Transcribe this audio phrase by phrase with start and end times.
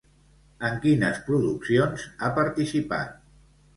[0.69, 3.13] En quines produccions ha participat?